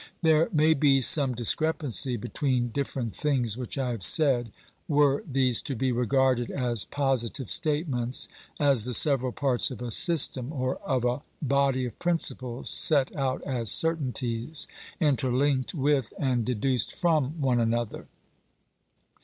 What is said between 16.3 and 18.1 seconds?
deduced from one another.